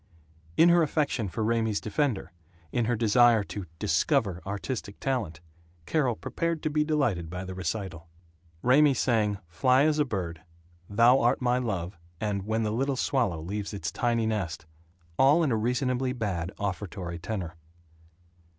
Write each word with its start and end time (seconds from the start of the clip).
In 0.57 0.69
her 0.69 0.81
affection 0.81 1.27
for 1.29 1.43
Raymie's 1.43 1.79
defender, 1.79 2.31
in 2.71 2.85
her 2.85 2.95
desire 2.95 3.43
to 3.43 3.67
"discover 3.77 4.41
artistic 4.47 4.99
talent," 4.99 5.41
Carol 5.85 6.15
prepared 6.15 6.63
to 6.63 6.71
be 6.71 6.83
delighted 6.83 7.29
by 7.29 7.45
the 7.45 7.53
recital. 7.53 8.07
Raymie 8.63 8.95
sang 8.95 9.37
"Fly 9.47 9.83
as 9.85 9.99
a 9.99 10.03
Bird," 10.05 10.41
"Thou 10.89 11.19
Art 11.19 11.39
My 11.39 11.59
Dove," 11.59 11.99
and 12.19 12.47
"When 12.47 12.63
the 12.63 12.71
Little 12.73 12.95
Swallow 12.97 13.39
Leaves 13.41 13.75
Its 13.75 13.91
Tiny 13.91 14.25
Nest," 14.25 14.65
all 15.19 15.43
in 15.43 15.51
a 15.51 15.55
reasonably 15.55 16.13
bad 16.13 16.51
offertory 16.57 17.19
tenor. 17.19 17.53